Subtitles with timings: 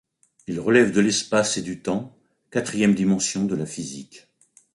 [0.47, 2.17] Il relève de l'espace et du temps,
[2.49, 4.25] quatrième dimension de la physique.